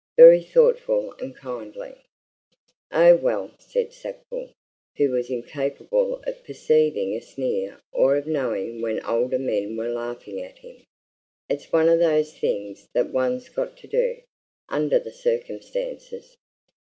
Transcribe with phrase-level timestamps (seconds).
[0.17, 1.93] "Very thoughtful and kindly."
[2.91, 4.49] "Oh, well!" said Sackville,
[4.97, 10.41] who was incapable of perceiving a sneer or of knowing when older men were laughing
[10.41, 10.77] at him.
[11.49, 14.21] "It's one of those things that one's got to do
[14.69, 16.35] under the circumstances.